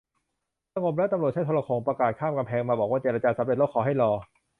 [0.73, 4.11] สงบแล้ว ตำรวจใช้โทรโข่งประกาศข้ามกำแพงมาบอกว่า เจรจาสำเร็จแล้ว ขอให้รอ